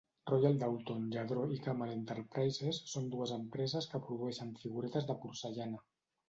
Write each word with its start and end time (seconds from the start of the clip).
Royal 0.29 0.53
Doulton, 0.61 1.03
Lladró 1.15 1.43
i 1.57 1.59
Camal 1.67 1.91
Enterprises 1.95 2.79
són 2.95 3.11
dues 3.17 3.35
empreses 3.37 3.89
que 3.93 4.03
produeixen 4.09 4.51
figuretes 4.65 5.07
de 5.13 5.19
porcellana. 5.27 5.85